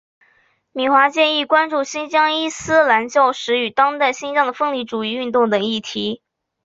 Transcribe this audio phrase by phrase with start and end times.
[0.71, 6.23] 米华健亦关注新疆伊斯兰教史与当代新疆的分离主义运动等议题。